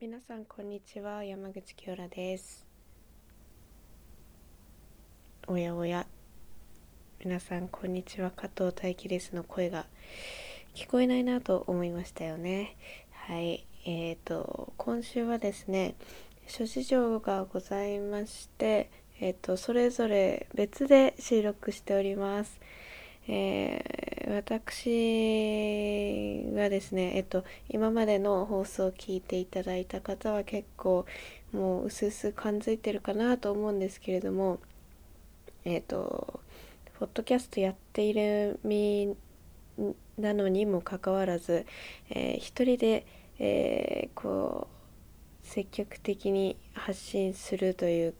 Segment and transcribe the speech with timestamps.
[0.00, 1.24] 皆さんこんにちは。
[1.24, 2.64] 山口清良です。
[5.48, 6.06] おやおや。
[7.18, 8.30] 皆さんこんにちは。
[8.30, 9.86] 加藤大輝ですの声が
[10.72, 12.76] 聞こえないなと思いましたよね。
[13.10, 13.66] はい。
[13.86, 15.96] えーと今週はですね
[16.46, 22.60] 諸事情がございましてえっ、ー、とそれぞれ別で収録しております。
[23.26, 24.92] えー、私
[26.54, 31.06] がですね、えっと、今までの放送を聞いていただいた方は結構
[31.52, 34.58] もううすうす感づいてるかなと思うんですけれども、
[35.64, 36.40] えっと、
[36.98, 39.16] ポッドキャストやっている身
[40.18, 41.64] なのにもかかわらず、
[42.10, 43.06] えー、一人で、
[43.38, 44.68] えー、こ
[45.42, 48.14] う積極的に発信するという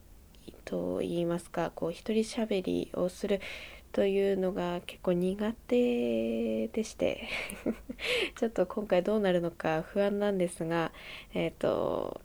[0.64, 3.40] と言いますかこう一人喋りをする
[3.92, 7.28] というのが結構苦手でして
[8.36, 10.92] ちょっと今回どうなるのか不安なんですが
[11.34, 12.20] えっ、ー、と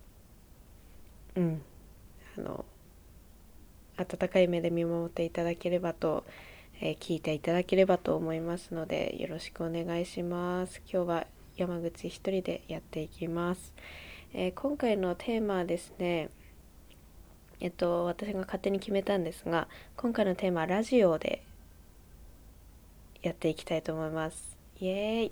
[1.35, 1.61] うん
[2.37, 2.65] あの
[3.97, 6.23] 温かい目で見守っていただければと、
[6.81, 10.81] えー、聞いていただければと思いますのでよろしくお願いします。
[10.91, 13.73] 今日は山口一人でやっていきます、
[14.33, 16.29] えー、今回のテーマはですね
[17.59, 21.43] えっと私が勝手に決めたんですが今回のテーマはラジオで
[23.23, 24.57] やっていきたいと思います。
[24.79, 25.31] イエーイ。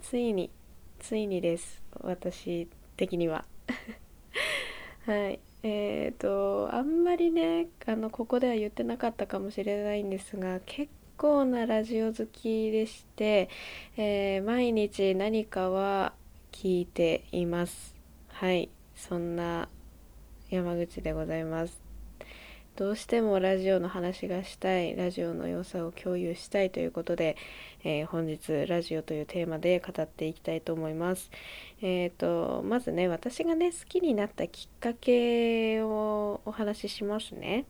[0.00, 0.50] ついに
[0.98, 1.80] ついにです。
[2.00, 3.44] 私的には。
[5.06, 5.38] はい。
[5.62, 13.48] えーとあんまりねあのここでは言ってなかったかもしれないんですが結構なラジオ好きでして、
[13.96, 16.12] えー、毎日何かは
[16.50, 17.94] 聞いています。
[18.28, 18.68] はい。
[18.96, 19.68] そんな
[20.50, 21.83] 山口でございます。
[22.76, 27.36] どうしてもラジオの話がしたいラジオの良さを共有したいということで、
[27.84, 31.30] えー、本日ラジオというテーマで語っていきたいと思います。
[31.82, 37.64] えーと、まずね私がね好きになったきっかけをお話ししますね。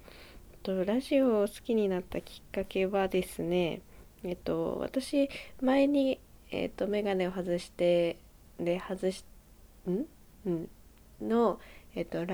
[0.62, 3.82] とラジオを好きになったきっかけはですね
[4.24, 5.28] えっと私
[5.60, 6.18] 前に
[6.50, 8.16] えっと眼鏡を外して
[8.58, 9.22] で外し
[9.86, 10.06] ん？
[10.46, 10.68] うん
[11.20, 11.60] の
[11.94, 12.24] えっと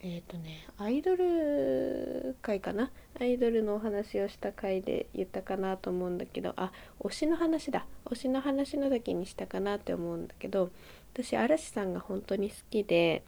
[0.00, 2.90] えっ、ー、とねアイドル回かな？
[3.20, 6.70] アイドルのお話をした回で言ったかなと思うんだけどあ
[7.00, 7.86] 推しの話だ。
[8.06, 10.70] 推しの話の時にしたかなって思うんだけど
[11.14, 13.22] 私嵐さんが本当に好きで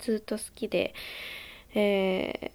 [0.00, 0.94] ずっと好きで、
[1.74, 2.52] え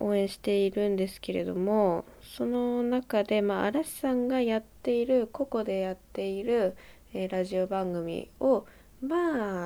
[0.00, 6.76] ー、応援しているんですけれどもその中で、まあ、嵐さんがやっている個々でやっている、
[7.12, 8.66] えー、ラジオ番組を
[9.00, 9.57] まあ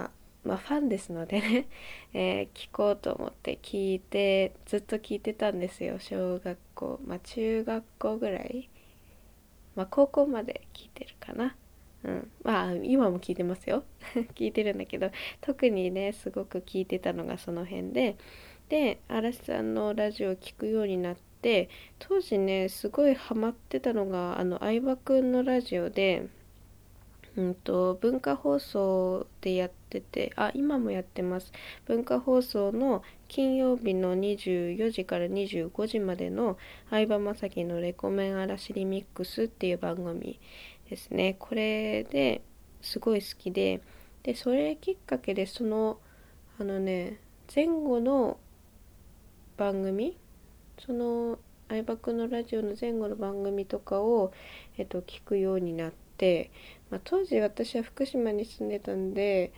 [0.53, 1.67] まあ、ファンですのでね、
[2.13, 7.01] えー、聞こうと思って聞いてずっと聞いてたんですよ小学校。
[7.07, 8.69] まあ中学校ぐらい。
[9.75, 11.57] まあ高校まで聞いてるかな。
[12.05, 12.31] うん。
[12.43, 13.85] まあ今も聞いてますよ。
[14.35, 18.17] 聞いてるんだけど特にねすごく聞いてたのがその辺で。
[18.69, 26.29] で嵐さんのラジオを聴くようになって当時ねすごいハマってたのがあの相葉くんのラジオで
[27.37, 31.53] うんと、文化放送でやってて、あ、今もやってます。
[31.87, 36.59] 文化放送の金曜日の24時から25時までの
[36.91, 40.39] 相葉雅紀のレコメン嵐リミックスっていう番組
[40.91, 41.37] ですね。
[41.39, 42.43] これで
[42.83, 43.81] すごい好きで、
[44.23, 45.99] で、それきっかけでその、
[46.59, 47.19] あのね、
[47.55, 48.39] 前後の
[49.57, 50.19] 番組、
[50.79, 51.39] その
[51.69, 54.33] 相葉君のラジオの前後の番組とかを、
[54.77, 56.51] えっと、聞くようになって、
[56.93, 59.51] まあ、当時私は福島に住んでたんで、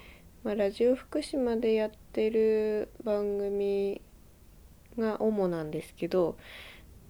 [0.44, 4.00] まあ、ラジオ福島でやってる番組
[4.96, 6.36] が主なんですけど、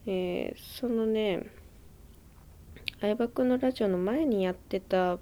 [0.07, 1.45] えー、そのね
[3.03, 5.19] 相葉君のラジオの前にやってた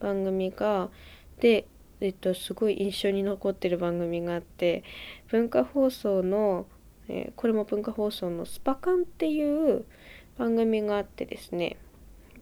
[0.00, 0.88] 番組が
[1.38, 1.66] で、
[2.00, 4.84] えっと、すごい印象に残ってる番組があって
[5.28, 6.64] 文化放送の、
[7.08, 9.84] えー、これも文化放送のスパカンっていう
[10.38, 11.76] 番組があってですね。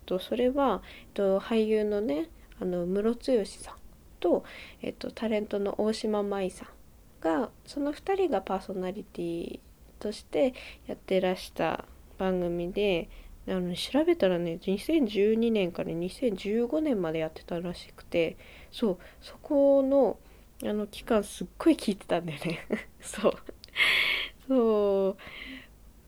[0.05, 2.29] と、それは、えっと、俳優のね
[2.61, 3.75] あのムロツヨシさん
[4.21, 4.45] と、
[4.83, 6.69] えっと、タレントの大島舞さん
[7.21, 9.61] がその2人がパーソナリティ
[9.99, 10.55] として
[10.87, 11.85] やってらした
[12.19, 13.09] 番組で
[13.49, 18.37] あの調べたらね2012年から2015年までやってたらしくて
[18.71, 20.17] そうそこの
[20.63, 22.61] あの期間すっごい聞いてたんだよね。
[23.01, 23.33] そう。
[24.49, 25.17] そう。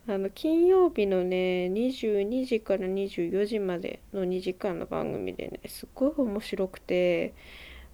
[0.09, 7.35] あの金曜日のね22時から24時までの2時間の番組でねすっごい面白くて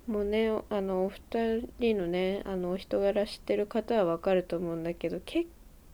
[0.07, 5.49] もうねあのお二人のねあのお人柄知ってる方はわかると思うんだけど結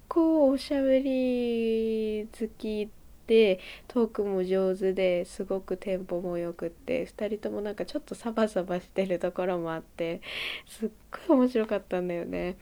[0.08, 2.90] 構おしゃべり好き
[3.28, 10.22] でトークも上手ですごくテンポもよくって2人ともなんかちょっとサバサバしてるところもあって
[10.66, 10.90] すっ
[11.28, 12.56] ごい面白かったんだよね。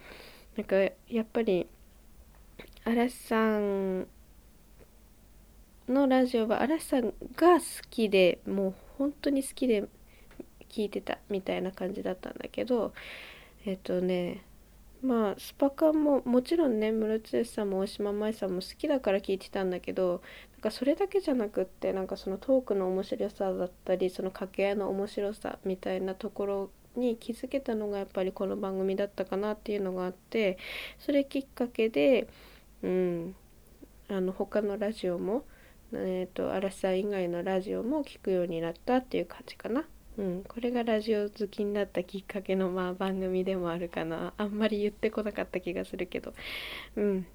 [0.57, 1.69] なんかやっぱり
[2.87, 4.07] 嵐さん
[5.89, 7.61] のラジオは嵐さんが好
[7.91, 9.89] きでもう本当に好きで
[10.71, 12.93] 聞いてたみたいな感じだったんだけど
[13.65, 14.45] えっとね
[15.03, 20.23] まあスパカンももちろんねムロツヨシさんも大島麻衣さんも好きだから聞いてたんだけど
[20.53, 30.57] なんかそれだけじゃなくってなんかそのトークの面白さだったりその掛け合いの面白さみたいなところに気づけたのがやっぱりこの番組だったかなっていうのがあって
[31.01, 32.29] それきっかけで
[32.83, 33.37] うん。
[34.09, 35.45] あの他のラジオも
[35.93, 39.85] えーと、嵐さん以外のラジオも聞くようになったっていう感じかな。
[40.19, 44.33] うん、これがラジオ好きになったきっかけの、まあ、番組でもあるかな。
[44.37, 46.35] あんまり言ってこなかった気がするけど。
[46.97, 47.27] うん。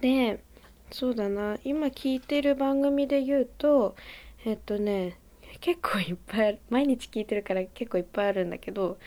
[0.00, 0.42] で
[0.90, 1.58] そうだな。
[1.64, 3.96] 今聞いてる番組で言うと
[4.44, 5.18] えっとね
[5.60, 8.98] 結構いっぱいある毎日聞いてるから結構いっぱいあるんだけど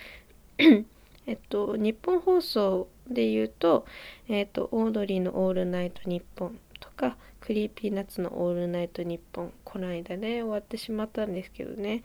[1.25, 3.85] えっと日本放送で言うと
[4.27, 12.03] えっとオードリーの「オールナイトニッポン」とか Creepy Nuts の「オールナイトニッポン」この間ね終わってしまったんですけどね。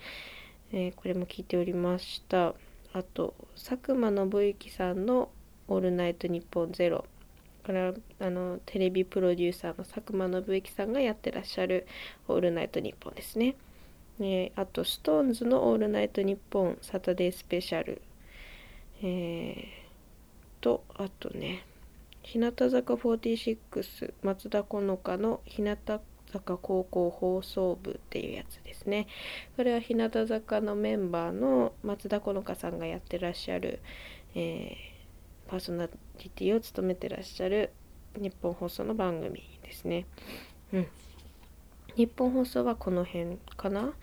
[0.71, 2.55] えー、これも聞いておりました。
[2.93, 5.31] あと佐久間宣行さんの
[5.69, 7.05] 「オールナイトニッポンゼロ。
[7.65, 11.87] これはあのテレビプロデューサーの佐久間宣行さんがやってらっしゃる
[12.27, 13.57] 「オールナイトニッポン」ですね。
[14.19, 18.01] ねあと SixTONES の「オールナイトニッポンサタデースペシャル」
[19.03, 19.67] えー、
[20.61, 21.65] とあとね
[22.23, 25.79] 日向坂46松田好花の日向
[26.33, 29.07] 坂高校放送部っていうやつですね。
[29.57, 33.81] これは日向坂のメンバーの松田好花さんがやってらっしゃる、
[34.35, 37.73] えー、パーソナリティを務めてらっしゃる
[38.15, 40.05] 日本放送の番組ですね。
[40.73, 40.87] うん。
[41.97, 43.95] 日本放送はこの辺かな。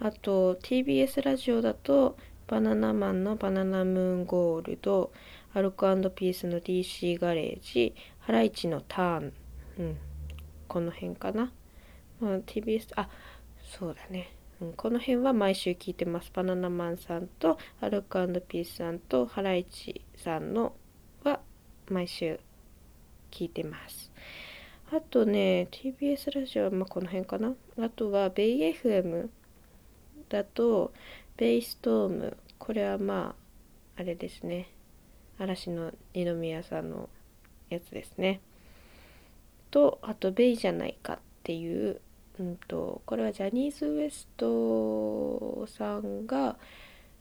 [0.00, 2.16] あと TBS ラジオだと
[2.48, 5.12] バナナマンのバナナムーンゴールド
[5.54, 9.32] アルコピースの DC ガレージハライチのターン。
[9.78, 9.96] うん。
[10.68, 11.52] この辺かな。
[12.20, 13.08] まあ、TBS あ
[13.64, 16.30] そうだね、うん、この辺は毎週聞いてます。
[16.34, 20.74] バナナマンさんとアルコピースさんとハライチさんの
[21.22, 21.40] は
[21.88, 22.40] 毎週
[23.30, 24.10] 聞いてます。
[24.90, 27.54] あとね TBS ラジオはまあこの辺かな。
[27.78, 29.28] あとはベイ FM
[30.28, 30.92] だと
[31.36, 32.36] ベイストーム。
[32.58, 33.34] これはま
[33.96, 34.70] ああれですね。
[35.38, 37.08] 嵐の二宮さんの
[37.70, 38.40] やつですね
[39.70, 42.00] とあとベイじゃないかっていう
[42.40, 46.56] うんと、これはジャニーズ WEST さんが、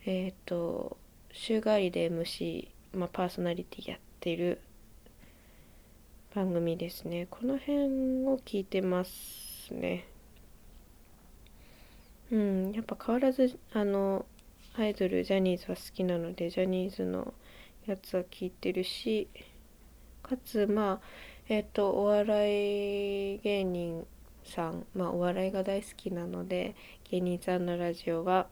[0.06, 0.98] えっ、ー、と、
[1.32, 4.62] 週替わりで MC、まあ、パーソナリティやってる
[6.36, 7.28] 番組ですね。
[7.32, 7.80] この辺
[8.28, 10.06] を聞いてますね。
[12.32, 14.26] うん、やっぱ変わらず、あの、
[14.78, 17.34] アイドル、ジャニーズは好きなので、ジャニーズの
[17.88, 19.30] やつは聞いてるし、
[20.22, 21.08] かつ、まあ、
[21.50, 24.06] えっ、ー、と、お笑い芸人
[24.44, 26.76] さん、まあ、お笑いが大好きなので
[27.10, 28.48] 芸人さんのラジオは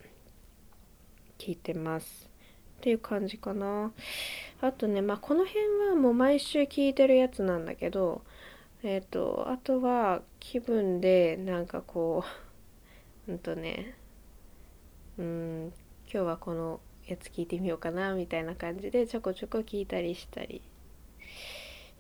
[1.38, 2.30] 聞いてます。
[2.78, 3.92] っていう感じかな。
[4.62, 8.24] あとねまあこの辺はもう毎週聞いてるやつなんだけど
[8.84, 12.24] えっ、ー、とあとは気分でなんかこ
[13.28, 13.96] ううんとね
[15.18, 15.74] うん
[16.12, 20.62] 今日はこのやつ聞いてみようかなみたいな感じでちょこちょこ聞いたりしたり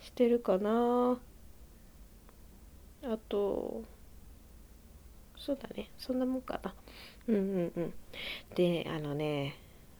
[0.01, 1.17] してるかな。
[3.03, 3.83] あと
[5.37, 5.89] そうだね。
[5.97, 6.73] そんなもんかな。
[7.27, 7.93] うんうんうん。
[8.55, 9.55] であのね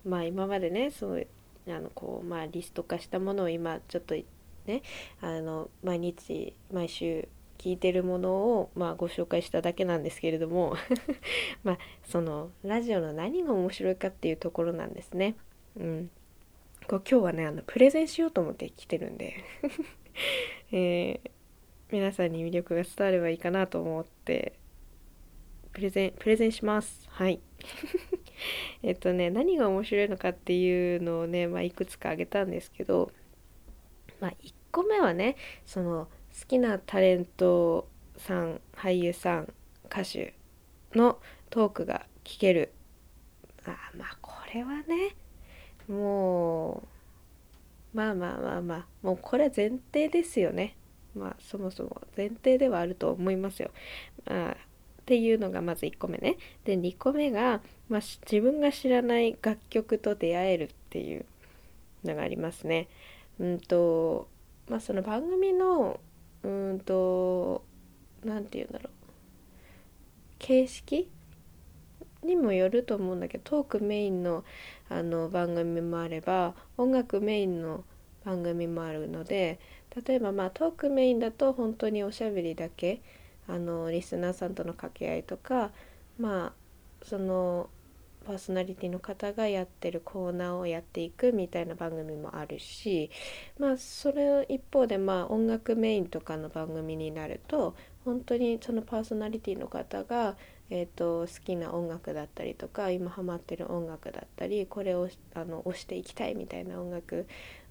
[0.06, 1.28] まあ今までねそう
[1.68, 4.16] あのこうまあリスト化したものを今ちょっと
[4.66, 4.82] ね
[5.22, 7.28] あの毎日毎週
[7.66, 10.76] 聞いてるものを、まあ、ご紹介しただけなんですけれども
[11.64, 15.34] まあそのラジオの何が面白いかっていうところなんですね。
[15.76, 16.12] うん、
[16.88, 19.34] こう今日はねあのプレゼンしようと思って来てるんで。
[20.72, 21.32] えー、
[21.92, 24.54] 皆さんに魅力が伝わればいいかなと思って
[25.74, 27.10] プレゼンプレゼンします。
[27.10, 27.42] はい。
[28.84, 33.12] えっとね何が面白いのかっていうのをね、まあ、いくつか挙げたんですけど、
[34.20, 36.08] まあ、1個目はねその
[36.40, 37.88] 好きなタレント
[38.18, 39.54] さん俳優さん
[39.86, 40.34] 歌手
[40.94, 42.74] のトークが聞ける
[43.66, 45.16] あまあこれはね
[45.88, 46.84] も
[47.94, 50.76] うまあまあまあまあもうこれは前提ですよね
[51.16, 53.72] まあそもそも前提ではあると思いますよ。
[54.26, 54.56] まあ、っ
[55.06, 56.38] ていうのがまず1個目ね。
[56.66, 61.26] で2個目が、まあ、自分が知らない楽曲と出会えるっていう
[62.04, 62.90] のがありますね。
[63.40, 64.28] うんと
[64.68, 66.00] まあその番組の
[66.46, 67.64] うんと
[68.24, 68.94] 何て言うんだろう。
[70.38, 71.10] 形式？
[72.24, 74.44] にもよると思うんだけどトークメインの
[74.90, 77.84] あの番組もあれば音楽メインの
[78.24, 79.60] 番組もあるので
[80.08, 83.02] 例えばまあトークメインだと本当におしゃべりだけ
[83.48, 85.72] あのリスナーさんとの掛け合いとか
[86.20, 86.54] まあ
[87.06, 87.70] その
[88.26, 93.12] パーソナリティの方がやってるコーナーをやっていくみたいな番組もあるし
[93.60, 100.36] まあそれ一方でまあ音楽メインとかの番組になると本当にそのパーソナリティの方が、
[100.70, 107.26] えーと、好きな音楽だったりとか今ハマってる音楽だったりこれをあの押していきたいみたいな音楽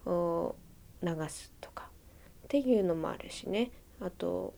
[0.06, 0.56] を
[1.02, 3.70] 流すとかっていうのもあるしね。
[4.00, 4.54] あと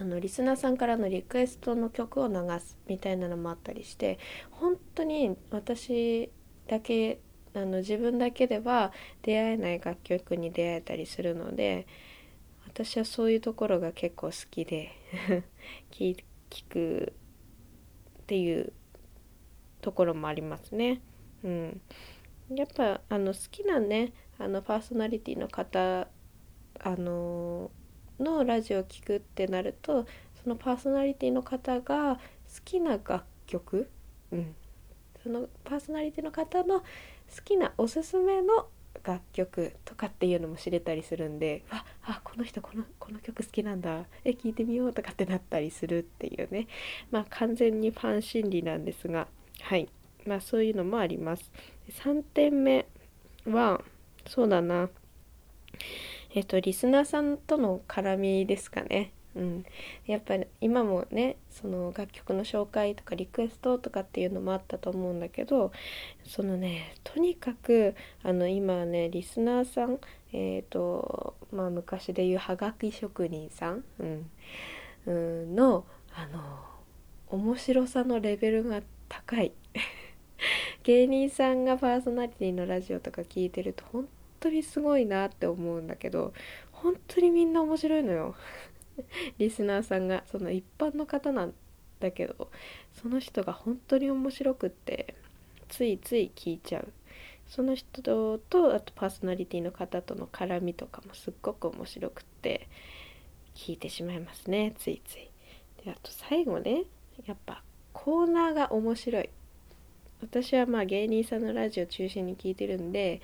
[0.00, 4.18] あのリスナーさんからのリクエストの曲を流すみたいなのもあったりして
[4.50, 6.30] 本当に私
[6.68, 7.20] だけ
[7.54, 11.86] あの自分だけでは出会えない楽曲に出会えたりするので
[12.66, 14.90] 私はそういうところが結構好きで
[15.90, 16.22] 聞
[16.68, 17.12] く
[18.22, 18.72] っていう
[19.80, 21.00] ところもありますね。
[21.42, 21.80] うん、
[22.50, 26.08] やっぱあの好きなねあのパーソナリティの方
[26.80, 27.70] あの
[28.20, 30.06] のラジオを聴くってなると
[30.42, 32.20] そのパーソナリティの方が好
[32.64, 33.88] きな楽曲、
[34.32, 34.54] うん、
[35.22, 36.84] そのパーソナリティの方の好
[37.44, 38.66] きなおすすめの
[39.04, 44.04] 楽曲とかっていうのも知れたりするんでああこの人このこの曲好きなんだ。
[44.24, 46.66] え聴いてみようとかってなったりするっていうね。
[47.10, 49.28] まあ完全にファン心理なんですが
[49.62, 49.88] はい。
[50.26, 51.50] まあそういうのもあります。
[51.90, 52.86] 3点目
[53.46, 53.82] は
[54.26, 54.90] そうだな。
[56.34, 59.12] えっと、リスナーさんとの絡みですかね。
[59.36, 59.64] うん、
[60.06, 65.70] やっぱり今もねその楽曲の紹介とかリクエストとかっていうのもあったと思うんだけど
[66.24, 67.94] そのねとにかく
[68.24, 70.00] あの今ねリスナーさん
[70.32, 74.30] えっ、ー、とまあ昔で言うはがき職人さん、うん、
[75.06, 76.58] うんのあの
[77.28, 79.52] 面白さのレベルが高い。
[80.82, 84.08] 芸人さんがパーソナリティのラジオとか聞いてると本
[84.40, 86.32] 当にすごいなって思うんだけど
[86.72, 88.34] 本当にみんな面白いのよ。
[89.38, 91.54] リスナーさんがその一般の方なん
[92.00, 92.50] だけど
[93.00, 95.14] その人が本当に面白くって
[95.68, 96.92] ついつい聞いちゃう。
[97.46, 98.40] その人と
[98.74, 102.68] あとパーソナリティの方との絡みとかもすっごく面白くって
[103.54, 105.30] 聞いてしまいますねついつい。
[105.84, 106.84] であと最後ね
[107.26, 109.30] やっぱコーナーが面白い。
[110.20, 113.20] 私はまあ芸人さんのラジオ中心に聞いてるんで、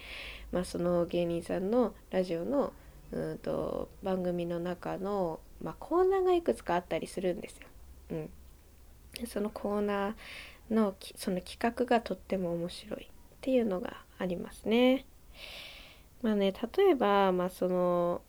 [0.55, 2.73] まあ、その芸人さんのラジオの
[3.11, 7.67] うんと番組の中の、まあ、コーナーがいくつかあったりするんですよ。
[8.13, 8.31] うん、
[9.27, 13.07] そのコーナーのその企画がとっても面白いっ
[13.41, 15.07] ていうのがありますね。
[16.23, 18.23] まあね例えば、まあ、その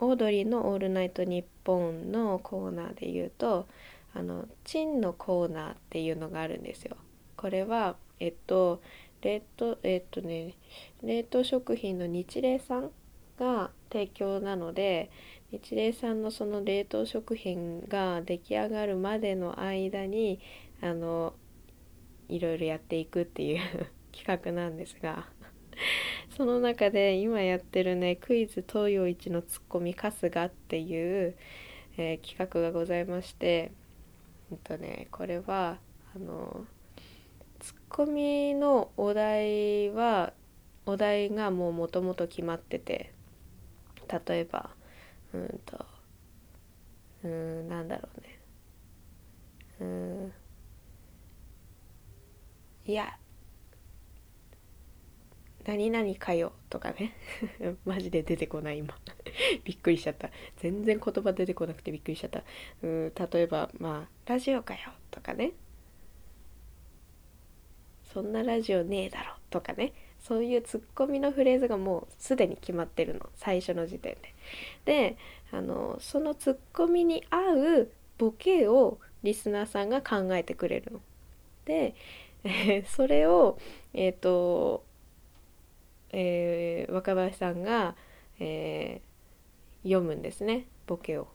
[0.00, 3.66] オードリーの「オールナイトニッポン」のコーナーで言うと
[4.14, 6.96] あのチンのコーナーっていうのがあるんですよ。
[7.36, 8.80] これはえっと
[9.20, 10.54] 冷凍えっとね
[11.02, 12.90] 冷凍食品の日霊さん
[13.38, 15.10] が提供なので
[15.50, 20.40] 日霊さんのその冷凍食品が出来上がるまでの間に
[20.80, 21.34] あの
[22.28, 23.60] いろいろやっていくっていう
[24.12, 25.28] 企画なんですが
[26.36, 31.36] その中で今やってるねクイズ東洋一のツッコミ春日っていう、
[31.98, 33.70] えー、企画がございまして
[34.50, 35.78] えっとねこれは
[36.14, 36.66] あの
[37.60, 40.32] ツッコミのお題は
[40.86, 43.12] お題がもうもともと決まってて
[44.28, 44.70] 例えば
[45.34, 45.86] うんと
[47.24, 48.38] うんなんだろうね。
[49.80, 50.32] うん
[52.86, 53.18] いや
[55.66, 57.12] 何々かよとかね。
[57.84, 58.96] マジで出てこない今。
[59.64, 60.30] びっくりしちゃった。
[60.58, 62.44] 全然言葉出てこなくてびっくりしちゃった。
[62.82, 65.52] うん例えばまあラジオかよとかね。
[68.04, 69.92] そんなラジオねえだろとかね。
[70.20, 74.34] そういうツッコミのフレーズがもうすでに決まってるの最初の時点で。
[74.84, 75.16] で
[75.52, 81.00] あのそのツッコミに合うボケをリスナーさんが考えてくれるの。
[81.64, 81.94] で、
[82.44, 83.58] えー、それを
[83.92, 84.84] えっ、ー、と、
[86.10, 87.96] えー、若林さんが、
[88.38, 89.00] え
[89.82, 91.28] 読むんですねボケを。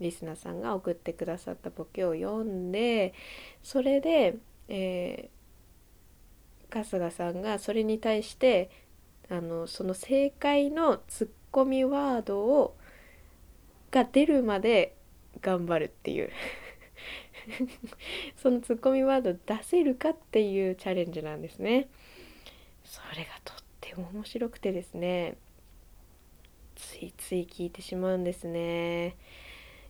[0.00, 3.12] リスナーさんが送ってくださったボケを読んで
[3.62, 4.36] それで、
[4.68, 5.39] えー、
[6.70, 8.70] 春日さんがそれに対して
[9.28, 12.76] あのその正解のツッコミワードを
[13.90, 14.96] が出るまで
[15.40, 16.30] 頑張るっていう。
[18.36, 21.88] そのツッコミワード出せるかっていうチャレンジなんですね。
[22.84, 25.36] それがとっても面白くてですね。
[26.76, 29.16] ついつい聞いてしまうんですね。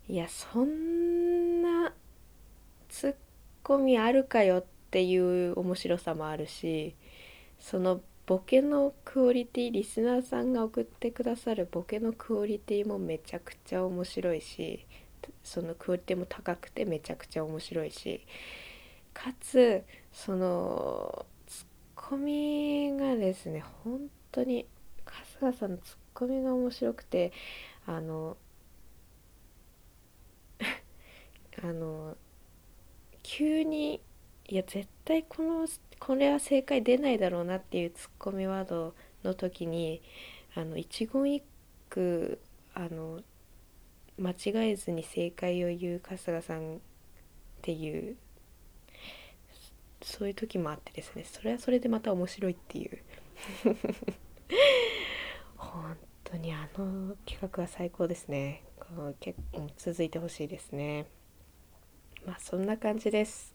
[0.09, 1.95] いやそんな
[2.89, 3.15] ツッ
[3.63, 6.95] コミあるかよってていう面白さもあるし
[7.59, 14.87] そのボケのクオリティリスナーさんが送ってくださるボケのクオリティもめちゃくちゃ面白いし
[15.43, 18.25] そのクオリティも高くてめちゃくちゃ面白いし
[19.13, 24.01] かつそのツッコミがですね本
[24.33, 24.67] 当に
[25.41, 27.33] 春日さんのツッコミが面白くて
[27.87, 28.37] あの
[31.63, 32.17] あの
[33.23, 34.01] 急に
[34.51, 35.69] いや絶対この
[36.01, 40.03] これは正解出ないだろうなっていうツッコミワードの時に
[40.57, 41.45] あの一言一
[41.89, 42.41] 句
[42.75, 43.21] あの
[44.19, 46.79] 間違えずに正解を言う春日さんっ
[47.63, 48.17] ていう
[50.03, 52.99] そういう時もあってですねそれはそれでまた面白いっていう。
[55.57, 58.65] 本当にあの企画は最高ですね。
[59.21, 59.39] 結
[59.77, 61.07] 続いてほしいですね。
[62.27, 63.55] まあそんな感じです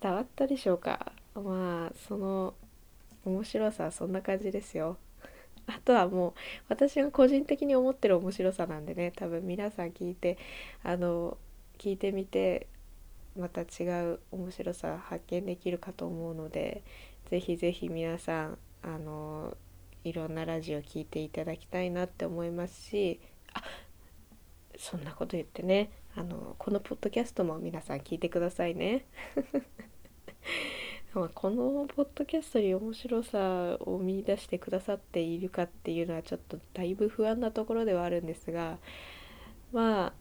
[0.00, 1.12] 伝わったでしょうか？
[1.34, 2.54] まあその
[3.24, 4.96] 面白さはそんな感じですよ。
[5.66, 6.34] あとはもう
[6.68, 10.38] 私が個人的に思ってる面白さなんでね多分皆さん聞いて
[10.82, 11.36] あの
[11.78, 12.66] 聞いてみて
[13.36, 16.82] また違う面白さ発見できるかと思うので
[17.30, 19.56] 是非是非皆さんあの
[20.04, 23.20] いろんなラジオ聴いていただきたいなって思いますし
[23.52, 23.62] あ
[24.76, 25.90] そんなこと言ってね。
[26.16, 29.04] あのこのポッドキャストも皆さん聞いてくださいね。
[31.12, 38.78] このポッドキャストに面白さを見いだしてくださっているかっていうのはちょっとだいぶ不安なところではあるんですが
[39.72, 40.12] まあ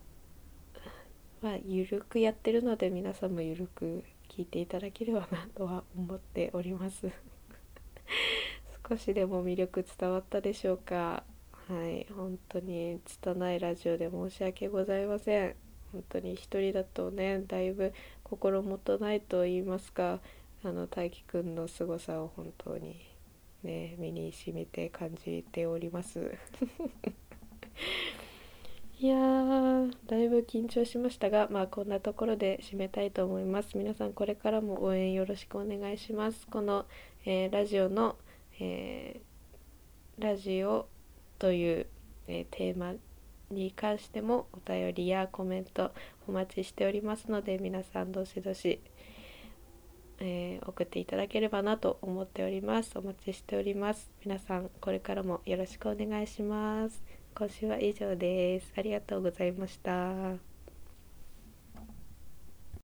[1.41, 7.09] まあゆるくやってるので皆さんもゆるく聞いていただければなとは思っております。
[8.89, 11.23] 少しでも魅力伝わったでしょうか。
[11.67, 15.66] はい本当に拙いラジオで申し訳ございません。
[15.91, 20.19] 本当に一人だとねだいぶ心もとないと言いますか
[20.63, 22.99] あの大輝くんの凄さを本当に
[23.63, 26.19] ね身に染みて感じております。
[28.99, 33.77] いやーだいぶ緊張しましたがまあこんなところで締めたいと思います。
[33.77, 36.47] 皆さんこれからも応援よろしくお願いします。
[36.47, 36.87] この、
[37.23, 38.15] えー、ラジオの、
[38.59, 40.87] えー、ラジオ
[41.37, 41.85] という、
[42.27, 42.95] えー、テーマ
[43.49, 45.91] に関してもお便りやコメント
[46.27, 48.81] お待ちしておりますので皆さんどしどし、
[50.19, 58.73] え送っていただければなと思っておりますお待ちしております皆さんこれからもよろしくお願いします今週は以上です。
[58.75, 60.46] ありがとうございました。